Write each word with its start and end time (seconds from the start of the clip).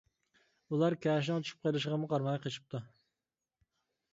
ئۇلار 0.75 0.95
كەشىنىڭ 1.03 1.45
چۈشۈپ 1.45 1.67
قېلىشىغىمۇ 1.67 2.09
قارىماي 2.15 2.41
قېچىپتۇ. 2.47 2.83